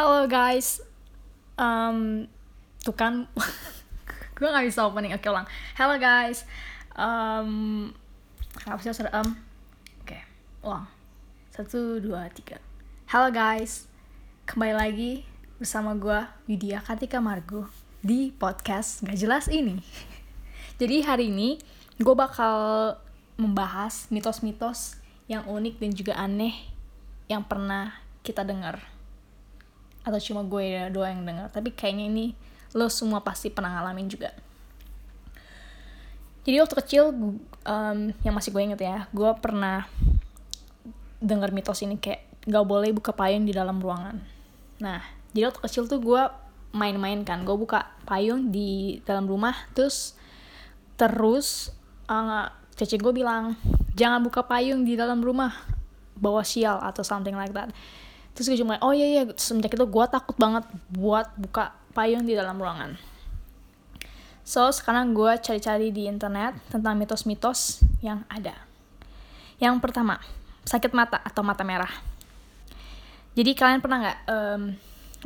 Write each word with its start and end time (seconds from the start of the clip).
Halo 0.00 0.24
guys, 0.24 0.80
um, 1.60 2.24
tuh 2.80 2.96
kan 2.96 3.28
gue 4.40 4.48
gak 4.48 4.64
bisa 4.64 4.88
opening, 4.88 5.12
oke 5.12 5.28
ulang. 5.28 5.44
Halo 5.76 6.00
guys, 6.00 6.48
um, 6.96 7.92
kenapa 8.56 8.80
sih 8.80 8.96
um? 8.96 9.36
Oke, 10.00 10.16
ulang. 10.64 10.88
Satu, 11.52 12.00
dua, 12.00 12.32
tiga. 12.32 12.56
Halo 13.12 13.28
guys, 13.28 13.92
kembali 14.48 14.72
lagi 14.72 15.12
bersama 15.60 15.92
gue 15.92 16.24
Widya 16.48 16.80
Kartika 16.80 17.20
Margo 17.20 17.68
di 18.00 18.32
podcast 18.32 19.04
gak 19.04 19.20
jelas 19.20 19.52
ini. 19.52 19.84
Jadi 20.80 21.04
hari 21.04 21.28
ini 21.28 21.60
gue 22.00 22.14
bakal 22.16 22.96
membahas 23.36 24.08
mitos-mitos 24.08 24.96
yang 25.28 25.44
unik 25.44 25.76
dan 25.76 25.90
juga 25.92 26.16
aneh 26.16 26.56
yang 27.28 27.44
pernah 27.44 28.00
kita 28.24 28.48
dengar 28.48 28.80
atau 30.00 30.20
cuma 30.20 30.40
gue 30.44 30.88
doang 30.88 31.20
yang 31.20 31.24
dengar 31.24 31.46
tapi 31.52 31.72
kayaknya 31.76 32.08
ini 32.08 32.26
lo 32.72 32.86
semua 32.88 33.20
pasti 33.20 33.50
pernah 33.50 33.78
ngalamin 33.78 34.06
juga. 34.06 34.30
Jadi 36.40 36.56
waktu 36.56 36.76
kecil 36.80 37.02
um, 37.66 37.98
yang 38.24 38.34
masih 38.34 38.50
gue 38.54 38.62
inget 38.64 38.80
ya 38.80 39.10
gue 39.12 39.30
pernah 39.42 39.84
dengar 41.20 41.52
mitos 41.52 41.84
ini 41.84 42.00
kayak 42.00 42.24
gak 42.48 42.64
boleh 42.64 42.96
buka 42.96 43.12
payung 43.12 43.44
di 43.44 43.52
dalam 43.52 43.76
ruangan. 43.82 44.16
Nah 44.80 45.04
jadi 45.36 45.52
waktu 45.52 45.60
kecil 45.60 45.84
tuh 45.90 46.00
gue 46.00 46.22
main-main 46.72 47.20
kan. 47.26 47.44
Gue 47.44 47.58
buka 47.60 47.92
payung 48.08 48.48
di 48.48 49.02
dalam 49.04 49.28
rumah 49.28 49.52
terus 49.76 50.16
terus 50.96 51.74
uh, 52.08 52.48
cece 52.76 52.96
gue 52.96 53.12
bilang 53.12 53.56
jangan 53.92 54.24
buka 54.24 54.46
payung 54.48 54.88
di 54.88 54.96
dalam 54.96 55.20
rumah 55.20 55.52
bawa 56.16 56.44
sial 56.44 56.80
atau 56.80 57.00
something 57.00 57.36
like 57.36 57.52
that 57.52 57.72
terus 58.40 58.56
gue 58.56 58.64
cuma 58.64 58.80
oh 58.80 58.96
iya 58.96 59.20
iya. 59.20 59.22
Semenjak 59.36 59.76
itu 59.76 59.84
gue 59.84 60.04
takut 60.08 60.32
banget 60.40 60.64
buat 60.88 61.28
buka 61.36 61.76
payung 61.92 62.24
di 62.24 62.32
dalam 62.32 62.56
ruangan. 62.56 62.96
So 64.48 64.64
sekarang 64.72 65.12
gue 65.12 65.36
cari-cari 65.44 65.92
di 65.92 66.08
internet 66.08 66.56
tentang 66.72 66.96
mitos-mitos 66.96 67.84
yang 68.00 68.24
ada. 68.32 68.56
Yang 69.60 69.76
pertama 69.84 70.16
sakit 70.64 70.96
mata 70.96 71.20
atau 71.20 71.44
mata 71.44 71.60
merah. 71.68 71.92
Jadi 73.36 73.52
kalian 73.52 73.84
pernah 73.84 74.08
nggak 74.08 74.18
um, 74.32 74.62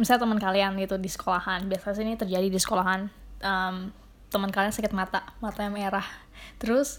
misalnya 0.03 0.27
teman 0.27 0.41
kalian 0.43 0.75
gitu 0.83 0.99
di 0.99 1.07
sekolahan 1.07 1.71
biasanya 1.71 2.03
ini 2.03 2.19
terjadi 2.19 2.51
di 2.51 2.59
sekolahan 2.59 3.07
um, 3.47 3.95
teman 4.27 4.51
kalian 4.51 4.75
sakit 4.75 4.91
mata 4.91 5.23
matanya 5.39 5.71
merah. 5.71 6.07
Terus 6.59 6.99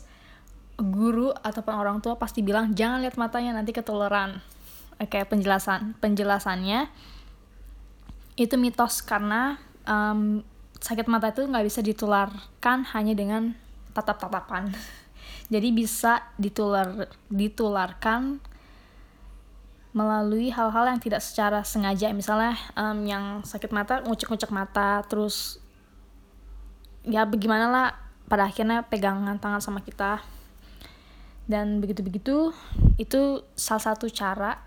guru 0.79 1.35
ataupun 1.35 1.75
orang 1.75 1.99
tua 1.99 2.15
pasti 2.15 2.39
bilang 2.39 2.71
jangan 2.71 3.03
lihat 3.03 3.19
matanya 3.19 3.59
nanti 3.59 3.75
ketularan 3.75 4.39
Oke, 4.95 5.19
penjelasan 5.27 5.99
penjelasannya 5.99 6.87
itu 8.39 8.55
mitos 8.55 9.03
karena 9.03 9.59
um, 9.87 10.39
sakit 10.79 11.07
mata 11.07 11.31
itu 11.31 11.43
nggak 11.43 11.65
bisa 11.67 11.79
ditularkan 11.83 12.87
hanya 12.95 13.11
dengan 13.15 13.55
tatap-tatapan. 13.91 14.71
Jadi 15.53 15.69
bisa 15.75 16.23
ditular 16.39 17.11
ditularkan 17.27 18.39
melalui 19.95 20.51
hal-hal 20.51 20.91
yang 20.91 20.99
tidak 20.99 21.23
secara 21.23 21.63
sengaja 21.63 22.11
misalnya 22.11 22.59
um, 22.75 22.99
yang 23.07 23.23
sakit 23.47 23.71
mata 23.71 24.03
ngucek-ngucek 24.03 24.51
mata 24.51 24.99
terus 25.07 25.63
ya 27.07 27.23
bagaimana 27.23 27.71
lah 27.71 27.87
pada 28.27 28.51
akhirnya 28.51 28.83
pegangan 28.83 29.39
tangan 29.39 29.63
sama 29.63 29.79
kita 29.79 30.19
dan 31.47 31.79
begitu-begitu 31.79 32.51
itu 32.99 33.45
salah 33.55 33.93
satu 33.93 34.11
cara 34.11 34.64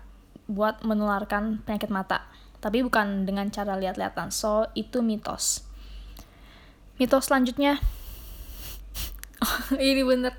buat 0.49 0.81
menularkan 0.81 1.61
penyakit 1.61 1.93
mata. 1.93 2.25
Tapi 2.59 2.81
bukan 2.83 3.23
dengan 3.29 3.47
cara 3.53 3.77
lihat-lihatan. 3.77 4.33
So, 4.33 4.67
itu 4.73 4.99
mitos. 5.05 5.63
Mitos 6.99 7.31
selanjutnya, 7.31 7.79
ini 9.79 10.03
bener, 10.03 10.35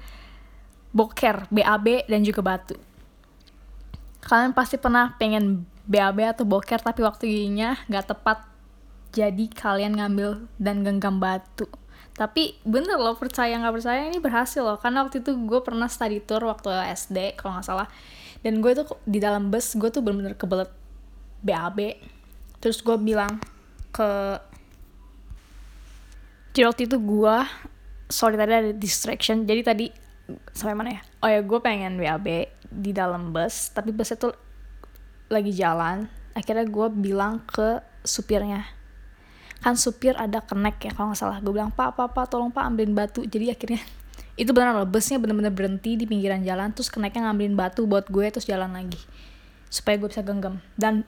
boker, 0.93 1.49
BAB, 1.49 2.05
dan 2.05 2.21
juga 2.21 2.45
batu. 2.45 2.77
Kalian 4.21 4.53
pasti 4.53 4.77
pernah 4.77 5.17
pengen 5.17 5.65
BAB 5.89 6.37
atau 6.37 6.45
boker, 6.45 6.85
tapi 6.85 7.01
waktunya 7.01 7.81
gak 7.89 8.13
tepat. 8.13 8.45
Jadi 9.17 9.49
kalian 9.49 9.97
ngambil 9.97 10.45
dan 10.61 10.85
genggam 10.85 11.17
batu. 11.17 11.67
Tapi 12.21 12.61
bener 12.69 13.01
loh, 13.01 13.17
percaya 13.17 13.57
nggak 13.57 13.81
percaya 13.81 14.13
ini 14.13 14.21
berhasil 14.21 14.61
loh. 14.61 14.77
Karena 14.77 15.09
waktu 15.09 15.25
itu 15.25 15.33
gue 15.33 15.61
pernah 15.65 15.89
study 15.89 16.21
tour 16.21 16.45
waktu 16.45 16.69
SD, 16.93 17.41
kalau 17.41 17.57
nggak 17.57 17.65
salah. 17.65 17.89
Dan 18.45 18.61
gue 18.61 18.77
tuh 18.77 19.01
di 19.09 19.17
dalam 19.17 19.49
bus 19.49 19.73
gue 19.73 19.89
tuh 19.89 20.05
bener-bener 20.05 20.37
kebelet 20.37 20.69
BAB 21.41 21.97
terus 22.61 22.85
gue 22.85 22.97
bilang 23.01 23.41
ke 23.91 24.37
jadi 26.53 26.69
waktu 26.69 26.85
itu 26.85 27.01
gue 27.01 27.37
sorry 28.11 28.37
tadi 28.37 28.53
ada 28.53 28.73
distraction. 28.75 29.49
Jadi 29.49 29.61
tadi 29.65 29.87
sampai 30.53 30.75
mana 30.77 30.91
ya? 30.99 31.03
Oh 31.25 31.29
ya 31.31 31.41
gue 31.41 31.59
pengen 31.63 31.97
BAB 31.97 32.27
di 32.69 32.91
dalam 32.93 33.33
bus 33.33 33.73
tapi 33.73 33.95
busnya 33.95 34.19
tuh 34.19 34.35
lagi 35.33 35.55
jalan. 35.55 36.11
Akhirnya 36.37 36.67
gue 36.67 36.87
bilang 36.91 37.41
ke 37.49 37.81
supirnya 38.05 38.67
kan 39.61 39.77
supir 39.77 40.17
ada 40.17 40.41
connect 40.41 40.89
ya 40.89 40.93
kalau 40.97 41.13
nggak 41.13 41.21
salah. 41.21 41.39
Gue 41.45 41.53
bilang 41.53 41.71
pak 41.71 41.93
pak 41.93 42.17
pak 42.17 42.27
tolong 42.33 42.49
pak 42.49 42.65
ambilin 42.65 42.97
batu. 42.97 43.23
Jadi 43.29 43.53
akhirnya 43.53 43.81
itu 44.41 44.51
benar 44.57 44.73
loh 44.73 44.89
busnya 44.89 45.21
bener-bener 45.21 45.53
berhenti 45.53 46.01
di 46.01 46.09
pinggiran 46.09 46.41
jalan 46.41 46.73
terus 46.73 46.89
kenaiknya 46.89 47.29
ngambilin 47.29 47.55
batu 47.55 47.85
buat 47.85 48.09
gue 48.09 48.27
terus 48.33 48.49
jalan 48.49 48.73
lagi 48.73 48.99
supaya 49.69 50.01
gue 50.01 50.09
bisa 50.09 50.25
genggam. 50.25 50.65
Dan 50.75 51.05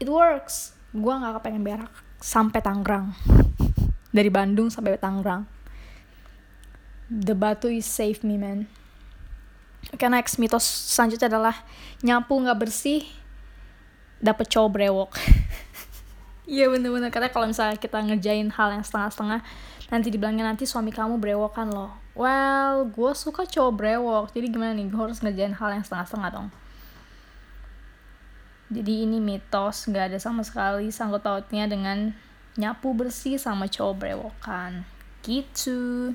it 0.00 0.08
works. 0.08 0.72
Gue 0.96 1.12
nggak 1.12 1.44
kepengen 1.44 1.62
berak 1.62 1.92
sampai 2.18 2.64
Tangerang. 2.64 3.12
Dari 4.16 4.32
Bandung 4.32 4.72
sampai 4.72 4.96
Tangerang. 4.96 5.44
The 7.08 7.36
batu 7.36 7.68
is 7.68 7.84
save 7.84 8.24
me 8.24 8.40
man. 8.40 8.68
Oke 9.92 10.04
okay, 10.04 10.08
next. 10.08 10.40
Mitos 10.40 10.64
selanjutnya 10.64 11.28
adalah 11.28 11.56
nyapu 12.00 12.36
nggak 12.36 12.58
bersih 12.58 13.04
dapet 14.18 14.50
cowok 14.50 14.70
brewok 14.74 15.10
Iya 16.48 16.72
bener-bener 16.72 17.12
karena 17.12 17.28
kalau 17.28 17.44
misalnya 17.44 17.76
kita 17.76 18.00
ngerjain 18.00 18.48
hal 18.48 18.72
yang 18.72 18.80
setengah-setengah 18.80 19.44
nanti 19.92 20.08
dibilangnya 20.08 20.48
nanti 20.48 20.64
suami 20.64 20.88
kamu 20.88 21.20
brewokan 21.20 21.68
loh. 21.68 21.92
Well, 22.16 22.88
gue 22.88 23.12
suka 23.12 23.44
cowok 23.44 23.72
brewok, 23.76 24.24
jadi 24.32 24.48
gimana 24.48 24.72
nih? 24.72 24.88
Gue 24.88 25.12
harus 25.12 25.20
ngerjain 25.20 25.52
hal 25.52 25.70
yang 25.76 25.84
setengah-setengah 25.84 26.30
dong. 26.32 26.48
Jadi 28.72 29.04
ini 29.04 29.20
mitos, 29.20 29.88
gak 29.92 30.12
ada 30.12 30.18
sama 30.20 30.40
sekali 30.40 30.88
sangkut 30.88 31.20
pautnya 31.20 31.68
dengan 31.68 32.16
nyapu 32.56 32.96
bersih 32.96 33.36
sama 33.36 33.68
cowok 33.68 33.94
brewokan. 33.96 34.88
Gitu. 35.20 36.12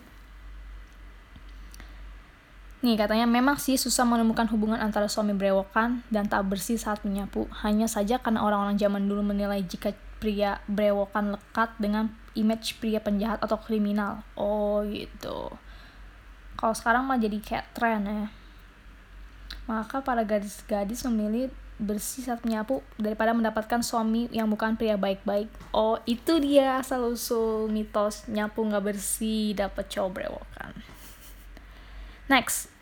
Nih 2.83 2.99
katanya 2.99 3.23
memang 3.23 3.55
sih 3.61 3.79
susah 3.79 4.03
menemukan 4.03 4.49
hubungan 4.51 4.81
antara 4.81 5.07
suami 5.07 5.31
brewokan 5.31 6.03
dan 6.11 6.27
tak 6.27 6.43
bersih 6.49 6.75
saat 6.75 7.05
menyapu. 7.07 7.47
Hanya 7.63 7.87
saja 7.87 8.19
karena 8.19 8.43
orang-orang 8.43 8.75
zaman 8.75 9.07
dulu 9.07 9.23
menilai 9.23 9.63
jika 9.63 9.95
pria 10.23 10.63
brewokan 10.71 11.35
lekat 11.35 11.75
dengan 11.75 12.07
image 12.39 12.79
pria 12.79 13.03
penjahat 13.03 13.43
atau 13.43 13.59
kriminal. 13.59 14.23
Oh 14.39 14.79
gitu. 14.87 15.51
Kalau 16.55 16.71
sekarang 16.71 17.03
mah 17.03 17.19
jadi 17.19 17.43
kayak 17.43 17.75
tren 17.75 18.07
ya. 18.07 18.27
Maka 19.67 19.99
para 19.99 20.23
gadis-gadis 20.23 21.03
memilih 21.03 21.51
bersih 21.75 22.23
saat 22.23 22.39
menyapu 22.47 22.79
daripada 22.95 23.35
mendapatkan 23.35 23.83
suami 23.83 24.31
yang 24.31 24.47
bukan 24.47 24.79
pria 24.79 24.95
baik-baik. 24.95 25.51
Oh 25.75 25.99
itu 26.07 26.39
dia 26.39 26.79
asal 26.79 27.11
usul 27.11 27.67
mitos 27.67 28.23
nyapu 28.31 28.63
nggak 28.63 28.95
bersih 28.95 29.51
dapat 29.59 29.91
cowok 29.91 30.11
brewokan. 30.15 30.73
Next, 32.31 32.72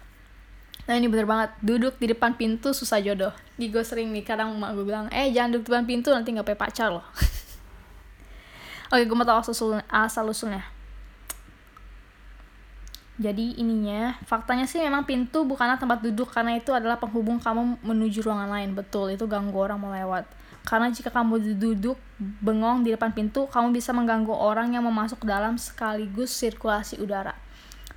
Nah 0.90 0.94
ini 0.98 1.06
bener 1.06 1.30
banget, 1.30 1.50
duduk 1.62 2.02
di 2.02 2.10
depan 2.10 2.34
pintu 2.34 2.74
susah 2.74 2.98
jodoh. 2.98 3.34
Di 3.54 3.70
gue 3.70 3.86
sering 3.86 4.10
nih, 4.10 4.26
kadang 4.26 4.58
emak 4.58 4.74
gue 4.74 4.86
bilang, 4.86 5.06
eh 5.14 5.30
jangan 5.30 5.54
duduk 5.54 5.70
di 5.70 5.72
depan 5.72 5.86
pintu 5.86 6.10
nanti 6.10 6.34
gak 6.34 6.46
punya 6.48 6.60
pacar 6.60 6.90
loh. 6.90 7.06
Oke, 8.92 9.04
gue 9.06 9.16
mau 9.16 9.24
tau 9.24 9.40
asal. 9.40 9.80
Asal 9.88 10.26
usulnya. 10.28 10.66
Jadi 13.22 13.62
ininya, 13.62 14.18
faktanya 14.26 14.66
sih 14.66 14.82
memang 14.82 15.06
pintu 15.06 15.46
bukanlah 15.46 15.78
tempat 15.78 16.02
duduk 16.02 16.34
karena 16.34 16.58
itu 16.58 16.74
adalah 16.74 16.98
penghubung 16.98 17.38
kamu 17.38 17.78
menuju 17.86 18.26
ruangan 18.26 18.50
lain. 18.50 18.74
Betul, 18.74 19.14
itu 19.14 19.30
ganggu 19.30 19.54
orang 19.62 19.78
mau 19.78 19.94
lewat. 19.94 20.26
Karena 20.66 20.90
jika 20.90 21.14
kamu 21.14 21.58
duduk 21.58 22.02
bengong 22.18 22.82
di 22.82 22.90
depan 22.90 23.14
pintu, 23.14 23.46
kamu 23.46 23.78
bisa 23.78 23.94
mengganggu 23.94 24.34
orang 24.34 24.74
yang 24.74 24.82
mau 24.82 24.94
masuk 24.94 25.22
ke 25.22 25.28
dalam 25.30 25.62
sekaligus 25.62 26.34
sirkulasi 26.34 26.98
udara. 26.98 27.38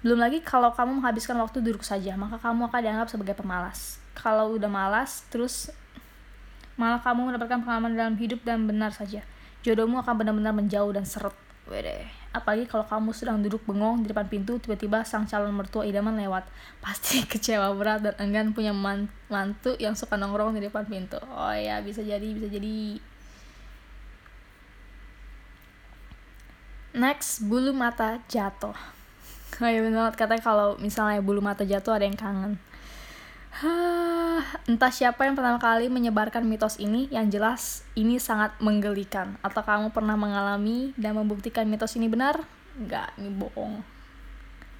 Belum 0.05 0.21
lagi 0.21 0.45
kalau 0.45 0.69
kamu 0.69 1.01
menghabiskan 1.01 1.41
waktu 1.41 1.65
duduk 1.65 1.81
saja, 1.81 2.13
maka 2.21 2.37
kamu 2.37 2.69
akan 2.69 2.81
dianggap 2.85 3.09
sebagai 3.09 3.41
pemalas. 3.41 3.97
Kalau 4.13 4.53
udah 4.53 4.69
malas, 4.69 5.25
terus 5.33 5.73
malah 6.77 7.01
kamu 7.01 7.33
mendapatkan 7.33 7.65
pengalaman 7.65 7.97
dalam 7.97 8.15
hidup 8.21 8.45
dan 8.45 8.69
benar 8.69 8.93
saja. 8.93 9.25
Jodohmu 9.65 10.05
akan 10.05 10.15
benar-benar 10.21 10.53
menjauh 10.53 10.93
dan 10.93 11.09
seret. 11.09 11.33
Wede. 11.65 12.05
Apalagi 12.37 12.69
kalau 12.69 12.85
kamu 12.85 13.17
sedang 13.17 13.41
duduk 13.41 13.65
bengong 13.65 14.05
di 14.05 14.13
depan 14.13 14.29
pintu, 14.29 14.61
tiba-tiba 14.61 15.01
sang 15.09 15.25
calon 15.25 15.57
mertua 15.57 15.89
idaman 15.89 16.21
lewat. 16.21 16.45
Pasti 16.85 17.25
kecewa 17.33 17.73
berat 17.73 18.05
dan 18.05 18.15
enggan 18.21 18.53
punya 18.53 18.77
mantu 19.33 19.73
yang 19.81 19.97
suka 19.97 20.21
nongkrong 20.21 20.53
di 20.53 20.69
depan 20.69 20.85
pintu. 20.85 21.17
Oh 21.33 21.57
ya, 21.57 21.81
bisa 21.81 22.05
jadi, 22.05 22.29
bisa 22.37 22.53
jadi. 22.53 23.01
Next, 26.93 27.41
bulu 27.41 27.73
mata 27.73 28.21
jatuh. 28.29 28.77
Oh 29.63 29.71
iya 29.71 29.85
bener 29.85 30.03
banget, 30.03 30.15
katanya 30.19 30.43
kalau 30.43 30.69
misalnya 30.83 31.23
bulu 31.23 31.39
mata 31.39 31.63
jatuh 31.63 31.95
ada 31.95 32.07
yang 32.09 32.19
kangen. 32.19 32.59
Entah 34.67 34.91
siapa 34.91 35.31
yang 35.31 35.39
pertama 35.39 35.63
kali 35.63 35.87
menyebarkan 35.87 36.43
mitos 36.43 36.83
ini, 36.83 37.07
yang 37.15 37.31
jelas 37.31 37.87
ini 37.95 38.19
sangat 38.19 38.59
menggelikan. 38.59 39.39
Atau 39.47 39.63
kamu 39.63 39.95
pernah 39.95 40.19
mengalami 40.19 40.91
dan 40.99 41.15
membuktikan 41.15 41.71
mitos 41.71 41.95
ini 41.95 42.11
benar? 42.11 42.43
Enggak, 42.75 43.15
ini 43.15 43.31
bohong. 43.31 43.79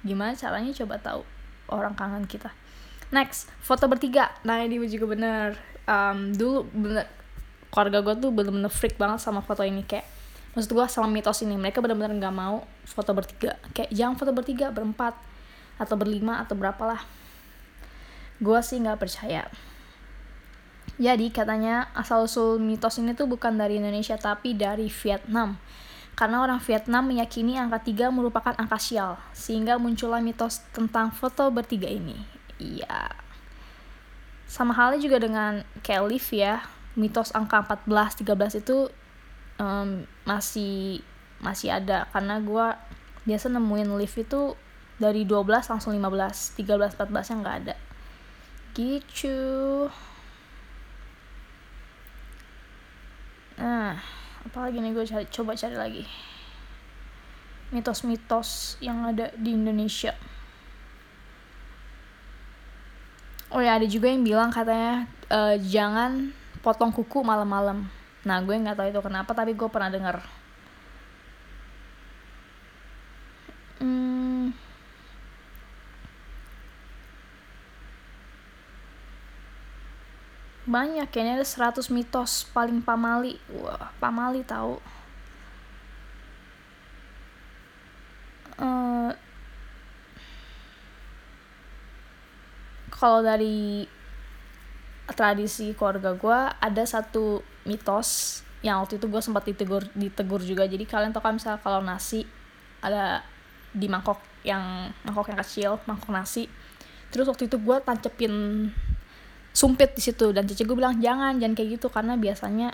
Gimana 0.03 0.35
caranya 0.35 0.75
coba 0.75 0.99
tahu 0.99 1.21
orang 1.71 1.95
kangen 1.95 2.27
kita. 2.27 2.51
Next, 3.15 3.47
foto 3.63 3.87
bertiga. 3.87 4.35
Nah 4.43 4.59
ini 4.59 4.75
juga 4.91 5.07
bener. 5.15 5.55
Um, 5.87 6.35
dulu 6.35 6.67
bener, 6.75 7.07
keluarga 7.71 8.03
gue 8.03 8.15
tuh 8.27 8.29
bener-bener 8.35 8.73
freak 8.73 8.99
banget 8.99 9.23
sama 9.23 9.39
foto 9.39 9.63
ini. 9.63 9.87
Kayak, 9.87 10.03
maksud 10.55 10.71
gue 10.71 10.85
sama 10.87 11.11
mitos 11.11 11.43
ini. 11.43 11.59
Mereka 11.59 11.83
bener-bener 11.83 12.15
gak 12.17 12.35
mau 12.35 12.63
foto 12.87 13.11
bertiga. 13.11 13.59
Kayak 13.75 13.91
jangan 13.93 14.15
foto 14.15 14.31
bertiga, 14.31 14.71
berempat. 14.71 15.13
Atau 15.75 15.99
berlima, 15.99 16.39
atau 16.39 16.55
berapalah 16.55 17.03
gue 18.35 18.59
sih 18.59 18.83
nggak 18.83 18.99
percaya 18.99 19.47
jadi 20.95 21.27
katanya 21.27 21.91
asal-usul 21.91 22.55
mitos 22.55 23.03
ini 23.03 23.11
tuh 23.11 23.27
bukan 23.27 23.59
dari 23.59 23.83
Indonesia 23.83 24.15
tapi 24.15 24.55
dari 24.55 24.87
Vietnam. 24.87 25.59
Karena 26.15 26.39
orang 26.39 26.63
Vietnam 26.63 27.11
meyakini 27.11 27.59
angka 27.59 27.83
3 27.83 28.15
merupakan 28.15 28.55
angka 28.55 28.79
sial, 28.79 29.19
sehingga 29.35 29.75
muncullah 29.75 30.23
mitos 30.23 30.63
tentang 30.71 31.11
foto 31.11 31.51
bertiga 31.51 31.91
ini. 31.91 32.15
Iya. 32.55 33.11
Sama 34.47 34.71
halnya 34.71 35.03
juga 35.03 35.19
dengan 35.19 35.67
kayak 35.83 36.31
ya, 36.31 36.63
mitos 36.95 37.35
angka 37.35 37.59
14, 37.59 38.23
13 38.23 38.63
itu 38.63 38.87
um, 39.59 40.03
masih 40.27 41.01
masih 41.39 41.71
ada. 41.71 42.07
Karena 42.11 42.39
gue 42.39 42.67
biasa 43.25 43.49
nemuin 43.51 43.89
lift 43.97 44.17
itu 44.21 44.53
dari 44.95 45.27
12 45.27 45.71
langsung 45.71 45.91
15, 45.91 46.55
13, 46.59 46.95
14 46.95 47.31
yang 47.31 47.39
nggak 47.43 47.57
ada. 47.65 47.75
Gitu. 48.75 49.39
Nah 53.55 53.99
apalagi 54.45 54.77
nih 54.79 54.91
gue 54.93 55.05
cari 55.07 55.25
coba 55.31 55.51
cari 55.57 55.75
lagi? 55.75 56.03
Mitos-mitos 57.73 58.77
yang 58.79 59.03
ada 59.03 59.33
di 59.35 59.57
Indonesia. 59.57 60.13
Oh 63.49 63.63
ya 63.63 63.79
ada 63.79 63.87
juga 63.87 64.11
yang 64.11 64.27
bilang 64.27 64.51
katanya 64.51 65.07
uh, 65.31 65.55
jangan 65.55 66.35
potong 66.59 66.91
kuku 66.91 67.23
malam-malam 67.23 67.87
nah 68.25 68.41
gue 68.41 68.55
nggak 68.57 68.75
tahu 68.75 68.87
itu 68.89 69.01
kenapa 69.05 69.31
tapi 69.37 69.53
gue 69.53 69.69
pernah 69.69 69.93
dengar 69.93 70.25
banyak 80.75 81.07
kayaknya 81.07 81.39
ada 81.39 81.47
100 81.47 81.87
mitos 81.93 82.43
paling 82.51 82.83
pamali. 82.83 83.39
Wah 83.53 83.95
pamali 84.01 84.43
tahu. 84.43 84.75
Uh, 88.59 89.11
kalau 92.91 93.23
dari 93.23 93.87
tradisi 95.13 95.77
keluarga 95.77 96.17
gue 96.17 96.39
ada 96.57 96.83
satu 96.85 97.45
mitos 97.69 98.41
yang 98.65 98.81
waktu 98.81 98.97
itu 98.97 99.05
gue 99.05 99.21
sempat 99.21 99.45
ditegur 99.45 99.85
ditegur 99.93 100.41
juga. 100.41 100.65
Jadi 100.65 100.89
kalian 100.89 101.13
tau 101.13 101.21
kan 101.21 101.37
misalnya 101.37 101.61
kalau 101.61 101.85
nasi 101.85 102.25
ada 102.81 103.21
di 103.69 103.85
mangkok 103.85 104.17
yang 104.41 104.89
mangkok 105.05 105.29
yang 105.29 105.39
kecil 105.45 105.71
mangkok 105.85 106.09
nasi. 106.09 106.49
Terus 107.13 107.29
waktu 107.29 107.45
itu 107.45 107.61
gue 107.61 107.77
tancepin 107.85 108.33
sumpit 109.53 109.93
di 109.93 110.01
situ 110.01 110.33
dan 110.33 110.49
cici 110.49 110.65
gue 110.65 110.73
bilang 110.73 110.97
jangan 110.97 111.37
jangan 111.37 111.53
kayak 111.53 111.69
gitu. 111.77 111.87
Karena 111.93 112.17
biasanya 112.17 112.73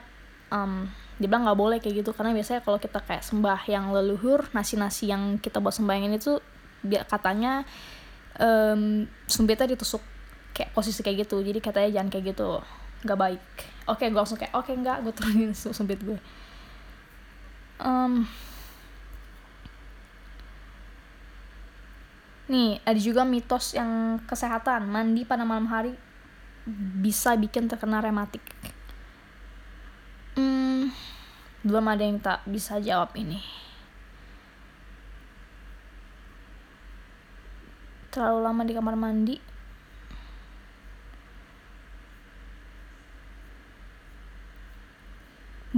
um, 0.56 0.88
dia 1.20 1.28
bilang 1.28 1.44
nggak 1.44 1.60
boleh 1.60 1.78
kayak 1.84 2.08
gitu. 2.08 2.16
Karena 2.16 2.32
biasanya 2.32 2.64
kalau 2.64 2.80
kita 2.80 3.04
kayak 3.04 3.28
sembah 3.28 3.60
yang 3.68 3.92
leluhur 3.92 4.48
nasi-nasi 4.56 5.12
yang 5.12 5.44
kita 5.44 5.60
buat 5.60 5.76
sembahyangin 5.76 6.16
itu 6.16 6.40
katanya 7.12 7.68
um, 8.40 9.04
sumpitnya 9.28 9.76
ditusuk 9.76 10.02
kayak 10.52 10.72
posisi 10.76 11.02
kayak 11.02 11.28
gitu. 11.28 11.40
Jadi 11.44 11.60
katanya 11.60 11.90
jangan 12.00 12.10
kayak 12.10 12.26
gitu. 12.36 12.50
Nggak 13.08 13.20
baik. 13.20 13.44
Oke 13.90 14.08
gue 14.08 14.20
langsung 14.20 14.38
kayak 14.38 14.54
oke 14.54 14.70
okay, 14.70 14.76
nggak 14.78 14.98
gue 15.04 15.14
turunin 15.16 15.52
sumpit 15.78 16.00
gue 16.00 16.20
um, 17.82 18.24
nih 22.48 22.80
ada 22.86 23.00
juga 23.02 23.26
mitos 23.26 23.74
yang 23.74 24.22
kesehatan. 24.30 24.88
Mandi 24.88 25.26
pada 25.26 25.44
malam 25.44 25.68
hari 25.68 25.98
bisa 27.02 27.34
bikin 27.34 27.66
terkena 27.66 28.00
rematik. 28.00 28.44
Hmm, 30.38 30.94
belum 31.66 31.86
ada 31.90 32.04
yang 32.06 32.22
tak 32.22 32.46
bisa 32.46 32.78
jawab 32.80 33.12
ini. 33.18 33.42
Terlalu 38.12 38.40
lama 38.44 38.62
di 38.68 38.74
kamar 38.76 38.96
mandi 39.00 39.36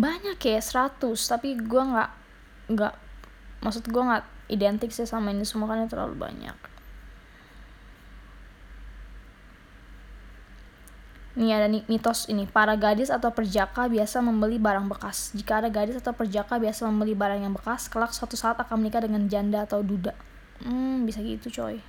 banyak 0.04 0.36
ya 0.36 0.60
100 0.60 1.00
tapi 1.32 1.56
gue 1.56 1.84
nggak 1.92 2.10
nggak 2.76 2.94
maksud 3.64 3.88
gue 3.88 4.04
nggak 4.04 4.24
identik 4.52 4.92
sih 4.92 5.08
sama 5.08 5.32
ini 5.32 5.48
semua 5.48 5.72
kan 5.72 5.88
terlalu 5.88 6.20
banyak 6.20 6.58
Nih 11.34 11.50
ada 11.50 11.66
mitos 11.66 12.30
ini, 12.30 12.46
para 12.46 12.78
gadis 12.78 13.10
atau 13.10 13.34
perjaka 13.34 13.90
biasa 13.90 14.22
membeli 14.22 14.62
barang 14.62 14.86
bekas. 14.86 15.34
Jika 15.34 15.66
ada 15.66 15.70
gadis 15.74 15.98
atau 15.98 16.14
perjaka 16.14 16.62
biasa 16.62 16.86
membeli 16.86 17.18
barang 17.18 17.42
yang 17.42 17.58
bekas, 17.58 17.90
kelak 17.90 18.14
suatu 18.14 18.38
saat 18.38 18.62
akan 18.62 18.86
menikah 18.86 19.02
dengan 19.02 19.26
janda 19.26 19.66
atau 19.66 19.82
duda. 19.82 20.14
Hmm, 20.62 21.10
bisa 21.10 21.26
gitu 21.26 21.50
coy. 21.50 21.82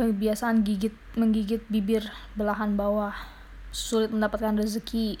Kebiasaan 0.00 0.64
gigit 0.64 0.96
menggigit 1.12 1.60
bibir 1.68 2.08
belahan 2.32 2.72
bawah, 2.72 3.12
sulit 3.68 4.08
mendapatkan 4.08 4.56
rezeki. 4.56 5.20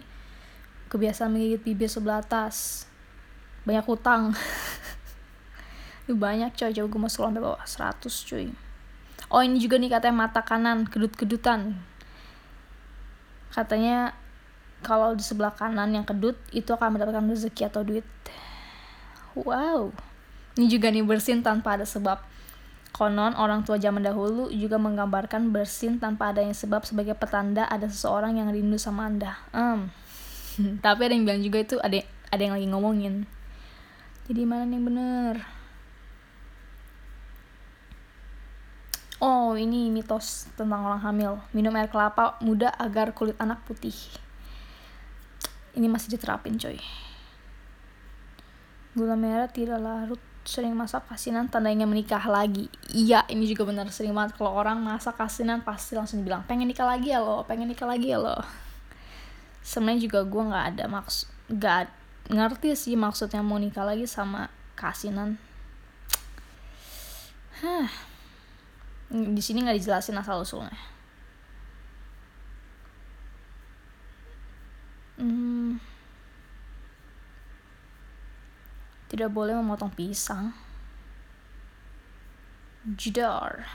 Kebiasaan 0.88 1.36
menggigit 1.36 1.60
bibir 1.60 1.92
sebelah 1.92 2.24
atas. 2.24 2.88
Banyak 3.68 3.84
hutang. 3.84 4.32
banyak 6.10 6.50
coy, 6.58 6.74
coba 6.74 6.86
gue 6.90 7.00
mau 7.00 7.10
sampai 7.12 7.38
bawah 7.38 7.62
100 7.62 8.02
cuy 8.02 8.50
oh 9.30 9.42
ini 9.46 9.62
juga 9.62 9.78
nih 9.78 9.90
katanya 9.92 10.16
mata 10.26 10.42
kanan 10.42 10.88
kedut-kedutan 10.90 11.78
katanya 13.54 14.14
kalau 14.82 15.14
di 15.14 15.22
sebelah 15.22 15.54
kanan 15.54 15.94
yang 15.94 16.06
kedut 16.06 16.34
itu 16.50 16.70
akan 16.74 16.98
mendapatkan 16.98 17.22
rezeki 17.30 17.62
atau 17.70 17.82
duit 17.86 18.06
wow 19.38 19.94
ini 20.58 20.66
juga 20.66 20.90
nih 20.90 21.06
bersin 21.06 21.46
tanpa 21.46 21.78
ada 21.78 21.86
sebab 21.86 22.18
konon 22.90 23.38
orang 23.38 23.62
tua 23.62 23.78
zaman 23.78 24.02
dahulu 24.02 24.50
juga 24.50 24.76
menggambarkan 24.76 25.54
bersin 25.54 26.02
tanpa 26.02 26.34
adanya 26.34 26.52
sebab 26.52 26.82
sebagai 26.82 27.14
petanda 27.14 27.66
ada 27.70 27.86
seseorang 27.86 28.38
yang 28.42 28.50
rindu 28.50 28.76
sama 28.76 29.06
anda 29.06 29.38
um. 29.54 29.88
tapi 30.84 31.00
ada 31.06 31.14
yang 31.14 31.24
bilang 31.24 31.42
juga 31.42 31.58
itu 31.62 31.76
ada 31.78 32.02
ada 32.30 32.40
yang 32.42 32.54
lagi 32.58 32.66
ngomongin 32.68 33.14
jadi 34.26 34.42
mana 34.46 34.70
yang 34.70 34.86
bener 34.86 35.60
Oh, 39.20 39.52
ini 39.52 39.92
mitos 39.92 40.48
tentang 40.56 40.80
orang 40.80 41.04
hamil. 41.04 41.44
Minum 41.52 41.76
air 41.76 41.92
kelapa 41.92 42.40
muda 42.40 42.72
agar 42.80 43.12
kulit 43.12 43.36
anak 43.36 43.60
putih. 43.68 43.92
Ini 45.76 45.92
masih 45.92 46.16
diterapin, 46.16 46.56
coy. 46.56 46.80
Gula 48.96 49.20
merah 49.20 49.52
tidak 49.52 49.76
larut, 49.76 50.22
sering 50.44 50.72
masak 50.72 51.06
kasinan 51.06 51.46
tandanya 51.46 51.84
menikah 51.84 52.22
lagi. 52.26 52.66
Iya, 52.90 53.28
ini 53.28 53.44
juga 53.46 53.68
benar 53.68 53.88
sering 53.92 54.16
banget 54.16 54.36
kalau 54.40 54.56
orang 54.56 54.80
masak 54.80 55.16
kasinan 55.20 55.62
pasti 55.62 55.94
langsung 55.94 56.24
bilang 56.24 56.42
pengen 56.48 56.66
nikah 56.66 56.88
lagi 56.88 57.12
ya 57.12 57.20
lo, 57.20 57.44
pengen 57.44 57.68
nikah 57.70 57.86
lagi 57.86 58.12
ya 58.12 58.18
lo. 58.18 58.40
Sebenarnya 59.60 60.08
juga 60.08 60.20
gue 60.24 60.42
nggak 60.50 60.66
ada 60.74 60.84
maksud, 60.88 61.28
nggak 61.52 61.82
ngerti 62.32 62.72
sih 62.78 62.94
maksudnya 62.96 63.44
mau 63.44 63.60
nikah 63.60 63.84
lagi 63.84 64.08
sama 64.08 64.48
kasinan. 64.74 65.36
Hah 67.60 68.10
di 69.10 69.42
sini 69.42 69.66
nggak 69.66 69.74
dijelasin 69.82 70.14
asal 70.22 70.46
usulnya 70.46 70.70
Tidak 79.20 79.36
boleh 79.36 79.52
memotong 79.52 79.92
pisang. 79.92 80.48
Jedar. 82.96 83.68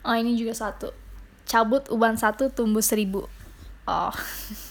Oh 0.00 0.16
ini 0.16 0.32
juga 0.32 0.56
satu. 0.56 0.96
Cabut 1.44 1.84
uban 1.92 2.16
satu 2.16 2.48
tumbuh 2.48 2.80
seribu. 2.80 3.28
Oh. 3.84 4.16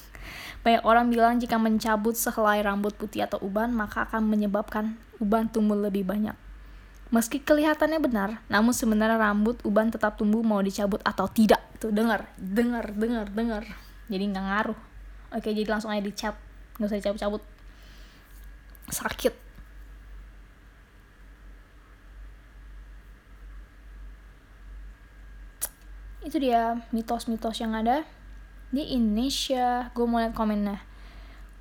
Banyak 0.66 0.90
orang 0.90 1.14
bilang 1.14 1.38
jika 1.38 1.62
mencabut 1.62 2.18
sehelai 2.18 2.66
rambut 2.66 2.98
putih 2.98 3.30
atau 3.30 3.38
uban 3.46 3.70
maka 3.70 4.10
akan 4.10 4.26
menyebabkan 4.26 4.98
uban 5.22 5.46
tumbuh 5.46 5.78
lebih 5.78 6.02
banyak. 6.02 6.34
Meski 7.14 7.46
kelihatannya 7.46 8.02
benar, 8.02 8.42
namun 8.50 8.74
sebenarnya 8.74 9.22
rambut 9.22 9.62
uban 9.62 9.94
tetap 9.94 10.18
tumbuh 10.18 10.42
mau 10.42 10.66
dicabut 10.66 10.98
atau 11.06 11.30
tidak. 11.30 11.62
Tuh 11.78 11.94
dengar, 11.94 12.26
dengar, 12.42 12.90
dengar, 12.90 13.30
dengar. 13.30 13.70
Jadi 14.10 14.34
nggak 14.34 14.46
ngaruh. 14.50 14.80
Oke, 15.38 15.54
jadi 15.54 15.70
langsung 15.70 15.94
aja 15.94 16.02
dicap, 16.02 16.42
nggak 16.76 16.88
usah 16.92 17.00
dicabut-cabut. 17.00 17.44
Sakit. 18.92 19.34
Itu 26.26 26.38
dia 26.42 26.82
mitos-mitos 26.90 27.62
yang 27.62 27.78
ada 27.78 28.04
di 28.74 28.96
Indonesia. 28.98 29.94
Gue 29.94 30.06
mau 30.10 30.20
lihat 30.20 30.34
komennya. 30.34 30.82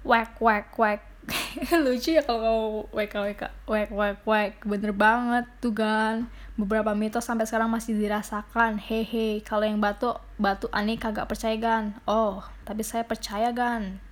Whack, 0.04 0.40
whack, 0.40 0.72
whack 0.76 1.14
lucu 1.84 2.12
ya 2.12 2.22
kalau 2.24 2.84
WK 2.92 3.14
WK 3.32 3.42
WK 3.64 3.90
WK 3.92 4.20
WK 4.28 4.60
bener 4.68 4.92
banget 4.92 5.46
tuh 5.60 5.72
kan 5.72 6.28
beberapa 6.54 6.92
mitos 6.92 7.24
sampai 7.24 7.48
sekarang 7.48 7.72
masih 7.72 7.96
dirasakan 7.96 8.76
hehe 8.76 9.40
kalau 9.40 9.64
yang 9.64 9.80
batu 9.80 10.12
batu 10.36 10.68
aneh 10.70 11.00
kagak 11.00 11.24
percaya 11.24 11.56
gan 11.56 11.96
oh 12.04 12.44
tapi 12.68 12.84
saya 12.84 13.08
percaya 13.08 13.50
gan 13.56 14.03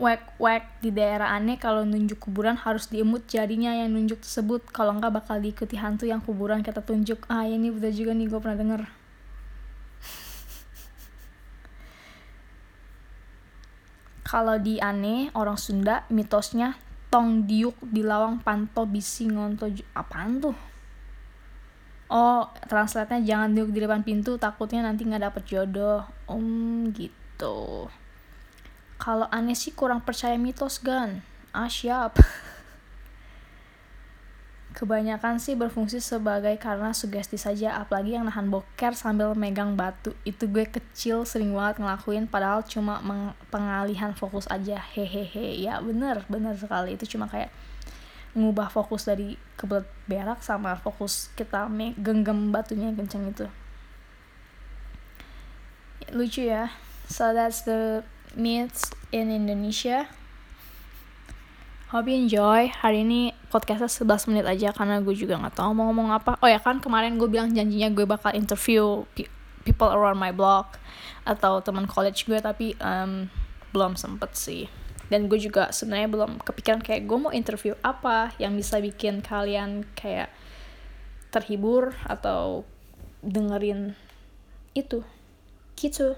wek 0.00 0.40
wek 0.40 0.80
di 0.80 0.88
daerah 0.96 1.36
aneh 1.36 1.60
kalau 1.60 1.84
nunjuk 1.84 2.24
kuburan 2.24 2.56
harus 2.56 2.88
diemut 2.88 3.28
jadinya 3.28 3.76
yang 3.76 3.92
nunjuk 3.92 4.24
tersebut 4.24 4.64
kalau 4.72 4.96
enggak 4.96 5.12
bakal 5.12 5.36
diikuti 5.36 5.76
hantu 5.76 6.08
yang 6.08 6.24
kuburan 6.24 6.64
kita 6.64 6.80
tunjuk 6.80 7.28
ah 7.28 7.44
ini 7.44 7.68
udah 7.68 7.92
juga 7.92 8.16
nih 8.16 8.32
gue 8.32 8.40
pernah 8.40 8.56
denger 8.56 8.88
Kalau 14.30 14.56
di 14.56 14.80
Ane, 14.80 15.28
orang 15.36 15.60
Sunda, 15.60 16.08
mitosnya 16.08 16.80
tong 17.12 17.44
diuk 17.50 17.76
di 17.82 18.00
lawang 18.00 18.40
panto 18.40 18.86
bisi 18.86 19.26
ngonto 19.28 19.68
apaan 19.92 20.40
tuh? 20.40 20.54
Oh, 22.08 22.46
translate-nya 22.70 23.26
jangan 23.26 23.52
diuk 23.58 23.74
di 23.74 23.82
depan 23.82 24.06
pintu, 24.06 24.38
takutnya 24.38 24.86
nanti 24.86 25.02
nggak 25.02 25.28
dapet 25.28 25.42
jodoh. 25.50 26.06
Om 26.30 26.94
gitu. 26.94 27.90
Kalau 29.00 29.24
aneh 29.32 29.56
sih 29.56 29.72
kurang 29.72 30.04
percaya 30.04 30.36
mitos, 30.36 30.76
Gan. 30.84 31.24
Ah, 31.56 31.72
siap. 31.72 32.20
Kebanyakan 34.76 35.40
sih 35.40 35.56
berfungsi 35.56 36.04
sebagai 36.04 36.52
karena 36.60 36.92
sugesti 36.92 37.40
saja, 37.40 37.80
apalagi 37.80 38.20
yang 38.20 38.28
nahan 38.28 38.52
boker 38.52 38.92
sambil 38.92 39.32
megang 39.32 39.72
batu. 39.72 40.12
Itu 40.28 40.52
gue 40.52 40.68
kecil 40.68 41.24
sering 41.24 41.56
banget 41.56 41.80
ngelakuin, 41.80 42.28
padahal 42.28 42.60
cuma 42.68 43.00
pengalihan 43.48 44.12
fokus 44.12 44.44
aja. 44.52 44.84
Hehehe, 44.92 45.56
ya 45.56 45.80
bener, 45.80 46.28
bener 46.28 46.60
sekali. 46.60 47.00
Itu 47.00 47.08
cuma 47.08 47.24
kayak 47.24 47.48
ngubah 48.36 48.68
fokus 48.68 49.08
dari 49.08 49.40
kebelet 49.56 49.88
berak 50.06 50.44
sama 50.44 50.76
fokus 50.78 51.32
kita 51.34 51.66
genggam 51.98 52.52
batunya 52.52 52.92
kenceng 52.92 53.32
itu. 53.32 53.48
Lucu 56.12 56.44
ya. 56.44 56.68
So 57.10 57.34
that's 57.34 57.66
the 57.66 58.06
myths 58.38 58.94
in 59.10 59.30
Indonesia. 59.30 60.06
Hope 61.90 62.06
you 62.06 62.22
enjoy. 62.22 62.70
Hari 62.70 63.02
ini 63.02 63.34
podcastnya 63.50 63.90
11 63.90 64.30
menit 64.30 64.46
aja 64.46 64.70
karena 64.70 65.02
gue 65.02 65.10
juga 65.18 65.34
nggak 65.34 65.58
tahu 65.58 65.74
mau 65.74 65.90
ngomong 65.90 66.14
apa. 66.14 66.38
Oh 66.38 66.46
ya 66.46 66.62
kan 66.62 66.78
kemarin 66.78 67.18
gue 67.18 67.26
bilang 67.26 67.50
janjinya 67.50 67.90
gue 67.90 68.06
bakal 68.06 68.30
interview 68.30 69.02
people 69.66 69.90
around 69.90 70.14
my 70.14 70.30
blog 70.30 70.70
atau 71.26 71.58
teman 71.58 71.90
college 71.90 72.30
gue 72.30 72.38
tapi 72.38 72.78
um, 72.78 73.26
belum 73.74 73.98
sempet 73.98 74.38
sih. 74.38 74.70
Dan 75.10 75.26
gue 75.26 75.42
juga 75.42 75.74
sebenarnya 75.74 76.06
belum 76.06 76.38
kepikiran 76.46 76.86
kayak 76.86 77.10
gue 77.10 77.18
mau 77.18 77.34
interview 77.34 77.74
apa 77.82 78.30
yang 78.38 78.54
bisa 78.54 78.78
bikin 78.78 79.18
kalian 79.18 79.82
kayak 79.98 80.30
terhibur 81.34 81.98
atau 82.06 82.62
dengerin 83.26 83.98
itu 84.78 85.02
gitu. 85.74 86.14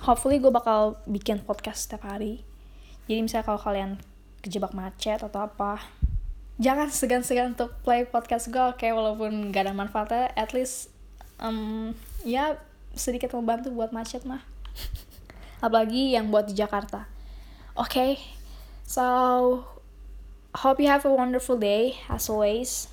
Hopefully 0.00 0.40
gue 0.40 0.48
bakal 0.48 0.96
bikin 1.04 1.44
podcast 1.44 1.84
setiap 1.84 2.08
hari. 2.08 2.40
Jadi 3.04 3.20
misalnya 3.20 3.44
kalau 3.44 3.60
kalian 3.60 3.90
kejebak 4.40 4.72
macet 4.72 5.20
atau 5.20 5.44
apa 5.44 5.84
jangan 6.60 6.92
segan-segan 6.92 7.56
untuk 7.56 7.72
play 7.80 8.04
podcast 8.04 8.52
gue 8.52 8.66
kayak 8.76 8.92
walaupun 8.92 9.48
gak 9.48 9.64
ada 9.64 9.72
manfaatnya 9.72 10.28
at 10.36 10.52
least 10.52 10.92
um, 11.40 11.96
ya 12.24 12.60
sedikit 12.92 13.32
membantu 13.32 13.72
buat 13.72 13.92
macet 13.96 14.24
mah. 14.28 14.44
Apalagi 15.64 16.16
yang 16.16 16.28
buat 16.28 16.48
di 16.48 16.56
Jakarta. 16.56 17.08
Oke 17.76 17.88
okay, 17.88 18.12
so 18.84 19.04
hope 20.64 20.80
you 20.80 20.88
have 20.88 21.04
a 21.08 21.12
wonderful 21.12 21.56
day 21.56 21.96
as 22.12 22.28
always. 22.28 22.88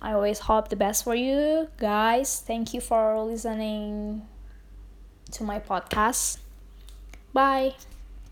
I 0.00 0.16
always 0.16 0.48
hope 0.48 0.72
the 0.72 0.80
best 0.80 1.04
for 1.04 1.12
you 1.12 1.68
guys. 1.76 2.40
Thank 2.40 2.72
you 2.72 2.80
for 2.80 3.20
listening 3.20 4.24
to 5.36 5.44
my 5.44 5.60
podcast 5.60 6.40
bye 7.32 7.74